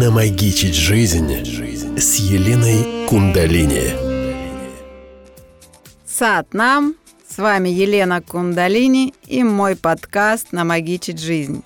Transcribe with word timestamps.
Намагичить 0.00 0.74
жизнь 0.74 1.30
с 1.98 2.16
Еленой 2.16 3.06
Кундалини. 3.06 3.92
Сад 6.06 6.54
нам, 6.54 6.94
с 7.28 7.36
вами 7.36 7.68
Елена 7.68 8.22
Кундалини 8.22 9.12
и 9.26 9.44
мой 9.44 9.76
подкаст 9.76 10.52
«Намагичить 10.52 11.20
жизнь». 11.20 11.62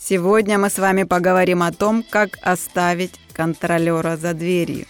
Сегодня 0.00 0.56
мы 0.56 0.70
с 0.70 0.78
вами 0.78 1.02
поговорим 1.02 1.62
о 1.62 1.70
том, 1.70 2.02
как 2.02 2.38
оставить 2.40 3.20
контролера 3.34 4.16
за 4.16 4.32
дверью. 4.32 4.86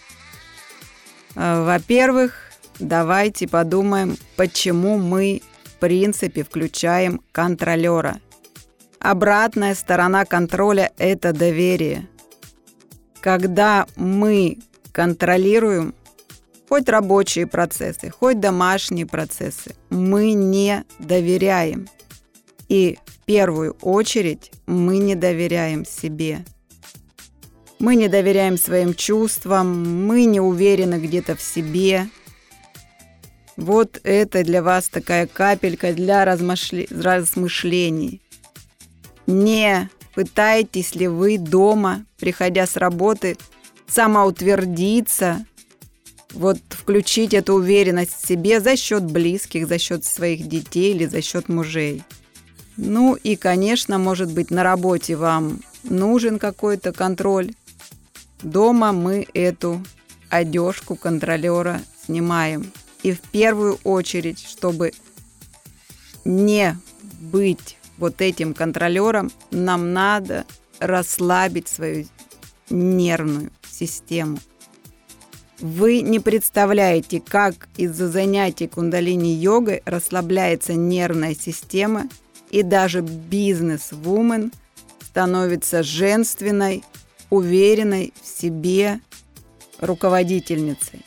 Э, 1.34 1.64
во-первых, 1.64 2.52
давайте 2.78 3.48
подумаем, 3.48 4.16
почему 4.36 4.96
мы 4.96 5.42
в 5.64 5.72
принципе 5.80 6.44
включаем 6.44 7.20
контролера– 7.32 8.20
Обратная 9.00 9.76
сторона 9.76 10.24
контроля– 10.24 10.90
это 10.98 11.32
доверие. 11.32 12.08
Когда 13.20 13.86
мы 13.96 14.58
контролируем 14.92 15.94
хоть 16.68 16.88
рабочие 16.88 17.46
процессы, 17.46 18.10
хоть 18.10 18.40
домашние 18.40 19.06
процессы, 19.06 19.74
мы 19.90 20.32
не 20.32 20.84
доверяем. 20.98 21.88
И 22.68 22.98
в 23.06 23.24
первую 23.24 23.76
очередь 23.80 24.52
мы 24.66 24.98
не 24.98 25.14
доверяем 25.14 25.84
себе. 25.84 26.44
Мы 27.78 27.94
не 27.96 28.08
доверяем 28.08 28.58
своим 28.58 28.92
чувствам, 28.92 30.06
мы 30.06 30.24
не 30.24 30.40
уверены 30.40 30.96
где-то 30.96 31.36
в 31.36 31.40
себе. 31.40 32.08
Вот 33.56 34.00
это 34.02 34.44
для 34.44 34.62
вас 34.62 34.88
такая 34.88 35.26
капелька 35.26 35.92
для 35.92 36.24
размышлений. 36.24 38.20
Не 39.26 39.90
пытаетесь 40.18 40.96
ли 40.96 41.06
вы 41.06 41.38
дома, 41.38 42.04
приходя 42.18 42.66
с 42.66 42.76
работы, 42.76 43.36
самоутвердиться, 43.86 45.46
вот 46.32 46.58
включить 46.70 47.34
эту 47.34 47.54
уверенность 47.54 48.20
в 48.20 48.26
себе 48.26 48.60
за 48.60 48.76
счет 48.76 49.04
близких, 49.04 49.68
за 49.68 49.78
счет 49.78 50.04
своих 50.04 50.48
детей 50.48 50.92
или 50.92 51.06
за 51.06 51.22
счет 51.22 51.48
мужей. 51.48 52.02
Ну 52.76 53.14
и, 53.14 53.36
конечно, 53.36 54.00
может 54.00 54.32
быть, 54.32 54.50
на 54.50 54.64
работе 54.64 55.14
вам 55.14 55.60
нужен 55.84 56.40
какой-то 56.40 56.92
контроль. 56.92 57.52
Дома 58.42 58.90
мы 58.90 59.24
эту 59.34 59.80
одежку 60.30 60.96
контролера 60.96 61.80
снимаем. 62.04 62.72
И 63.04 63.12
в 63.12 63.20
первую 63.20 63.78
очередь, 63.84 64.44
чтобы 64.44 64.94
не 66.24 66.76
быть 67.20 67.78
вот 67.98 68.20
этим 68.20 68.54
контролером 68.54 69.30
нам 69.50 69.92
надо 69.92 70.46
расслабить 70.78 71.68
свою 71.68 72.06
нервную 72.70 73.50
систему. 73.68 74.38
Вы 75.60 76.02
не 76.02 76.20
представляете, 76.20 77.20
как 77.20 77.68
из-за 77.76 78.08
занятий 78.08 78.68
кундалини-йогой 78.68 79.82
расслабляется 79.84 80.74
нервная 80.74 81.34
система, 81.34 82.08
и 82.50 82.62
даже 82.62 83.00
бизнес-вумен 83.00 84.52
становится 85.02 85.82
женственной, 85.82 86.84
уверенной 87.28 88.14
в 88.22 88.26
себе 88.26 89.00
руководительницей. 89.80 91.04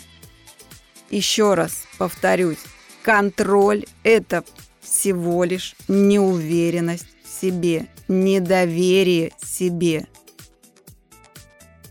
Еще 1.10 1.54
раз 1.54 1.86
повторюсь, 1.98 2.60
контроль– 3.04 3.86
это 4.04 4.44
всего 4.82 5.44
лишь 5.44 5.76
неуверенность 5.88 7.08
в 7.24 7.42
себе, 7.42 7.88
недоверие 8.08 9.32
себе. 9.44 10.08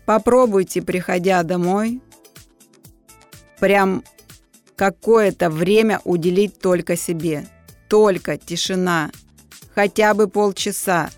Попробуйте, 0.05 0.81
приходя 0.81 1.41
домой, 1.43 2.01
прям 3.59 4.03
какое-то 4.75 5.49
время 5.49 6.01
уделить 6.03 6.59
только 6.59 6.95
себе. 6.95 7.47
Только 7.87 8.37
тишина. 8.37 9.11
Хотя 9.75 10.13
бы 10.13 10.27
полчаса. 10.27 11.09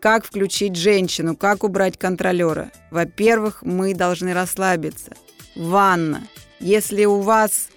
Как 0.00 0.24
включить 0.24 0.76
женщину, 0.76 1.34
как 1.36 1.64
убрать 1.64 1.96
контролера? 1.96 2.70
Во-первых, 2.90 3.62
мы 3.62 3.94
должны 3.94 4.34
расслабиться. 4.34 5.12
Ванна. 5.56 6.28
Если 6.60 7.04
у 7.04 7.20
вас 7.20 7.68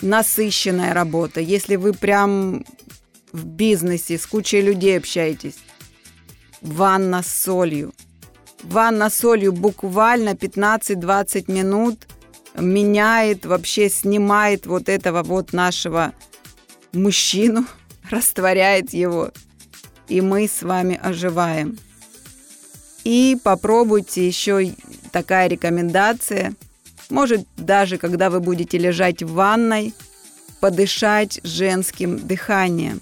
насыщенная 0.00 0.94
работа, 0.94 1.40
если 1.40 1.76
вы 1.76 1.92
прям 1.92 2.64
в 3.32 3.44
бизнесе 3.44 4.18
с 4.18 4.26
кучей 4.26 4.60
людей 4.60 4.98
общаетесь, 4.98 5.58
ванна 6.60 7.22
с 7.22 7.28
солью. 7.28 7.94
Ванна 8.62 9.10
с 9.10 9.18
солью 9.18 9.52
буквально 9.52 10.30
15-20 10.30 11.50
минут 11.52 12.06
меняет, 12.56 13.44
вообще 13.44 13.88
снимает 13.90 14.66
вот 14.66 14.88
этого 14.88 15.22
вот 15.22 15.52
нашего 15.52 16.12
мужчину, 16.92 17.66
растворяет 18.10 18.92
его. 18.92 19.30
И 20.08 20.20
мы 20.20 20.48
с 20.48 20.62
вами 20.62 20.98
оживаем. 21.02 21.76
И 23.04 23.36
попробуйте 23.42 24.26
еще 24.26 24.72
такая 25.12 25.48
рекомендация– 25.48 26.54
может, 27.10 27.46
даже 27.56 27.98
когда 27.98 28.30
вы 28.30 28.40
будете 28.40 28.78
лежать 28.78 29.22
в 29.22 29.32
ванной, 29.32 29.94
подышать 30.60 31.40
женским 31.44 32.18
дыханием. 32.18 33.00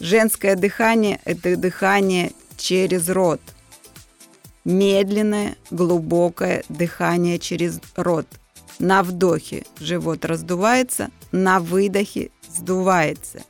Женское 0.00 0.54
дыхание– 0.54 1.20
это 1.24 1.56
дыхание 1.56 2.32
через 2.56 3.08
рот. 3.08 3.40
Медленное, 4.64 5.56
глубокое 5.70 6.62
дыхание 6.68 7.38
через 7.38 7.80
рот. 7.96 8.26
На 8.78 9.02
вдохе 9.02 9.64
живот 9.80 10.24
раздувается, 10.24 11.10
на 11.32 11.58
выдохе 11.58 12.30
сдувается. 12.48 13.42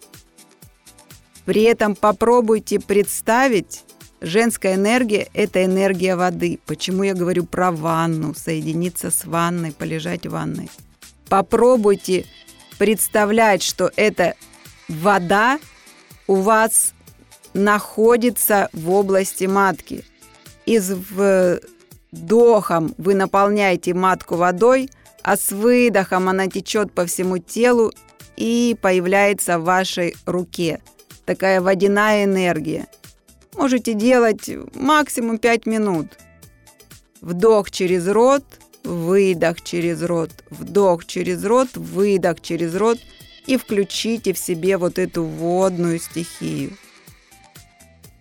При 1.45 1.63
этом 1.63 1.95
попробуйте 1.95 2.81
представить, 2.81 3.85
Женская 4.21 4.75
энергия– 4.75 5.29
это 5.33 5.65
энергия 5.65 6.17
воды. 6.17 6.59
Почему 6.67 7.05
я 7.05 7.15
говорю 7.15 7.45
про 7.45 7.71
ванну, 7.71 8.35
соединиться 8.35 9.13
с 9.13 9.25
ванной, 9.25 9.71
полежать 9.71 10.27
в 10.27 10.31
ванной. 10.31 10.69
Попробуйте 11.29 12.25
представлять, 12.79 13.63
что 13.63 13.93
эта 13.95 14.35
вода 14.89 15.61
у 16.27 16.35
вас 16.37 16.95
находится 17.55 18.69
в 18.73 18.91
области 18.91 19.45
матки. 19.45 20.05
И 20.67 20.81
с 20.81 20.97
вдохом 22.13 22.95
вы 22.99 23.15
наполняете 23.15 23.95
матку 23.95 24.35
водой, 24.35 24.91
а 25.23 25.37
с 25.37 25.53
выдохом 25.53 26.29
она 26.29 26.49
течет 26.49 26.93
по 26.93 27.07
всему 27.07 27.39
телу 27.39 27.93
и 28.37 28.77
появляется 28.81 29.61
в 29.61 29.65
вашей 29.65 30.17
руке. 30.27 30.81
Такая 31.25 31.61
водяная 31.61 32.25
энергия– 32.25 32.89
можете 33.59 33.93
делать 33.93 34.49
максимум 34.75 35.39
5 35.39 35.67
минут. 35.67 36.07
Вдох 37.21 37.71
через 37.73 38.07
рот, 38.07 38.45
выдох 38.85 39.63
через 39.63 40.03
рот, 40.03 40.31
вдох 40.49 41.05
через 41.05 41.45
рот, 41.45 41.69
выдох 41.75 42.41
через 42.41 42.77
рот 42.77 42.99
и 43.47 43.57
включите 43.57 44.33
в 44.33 44.39
себе 44.39 44.77
вот 44.77 44.99
эту 44.99 45.25
водную 45.25 45.99
стихию. 45.99 46.71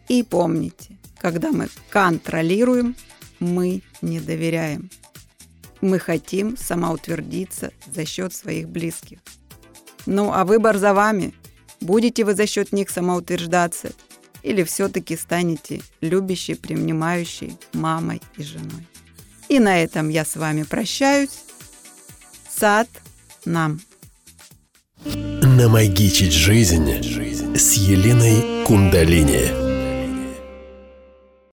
И 0.07 0.23
помните, 0.23 0.97
когда 1.19 1.51
мы 1.51 1.67
контролируем, 1.91 2.95
мы 3.39 3.83
не 4.01 4.19
доверяем. 4.19 4.89
Мы 5.81 5.99
хотим 5.99 6.57
самоутвердиться 6.57 7.71
за 7.85 8.05
счет 8.05 8.33
своих 8.33 8.67
близких. 8.67 9.19
Ну 10.07 10.33
а 10.33 10.45
выбор 10.45 10.77
за 10.77 10.95
вами. 10.95 11.35
Будете 11.79 12.23
вы 12.23 12.33
за 12.33 12.47
счет 12.47 12.71
них 12.71 12.89
самоутверждаться– 12.89 13.91
или 14.47 14.63
все-таки 14.63 15.17
станете 15.17 15.81
любящей, 15.99 16.55
принимающей 16.55 17.57
мамой 17.73 18.21
и 18.37 18.43
женой. 18.43 18.87
И 19.49 19.59
на 19.59 19.83
этом 19.83 20.09
я 20.09 20.23
с 20.23 20.35
вами 20.35 20.63
прощаюсь. 20.63 21.43
Сад 22.49 22.87
нам. 23.45 23.81
Намагичить 25.03 26.33
жизнь 26.33 26.89
с 27.55 27.73
Еленой 27.73 28.63
Кундалини. 28.65 29.66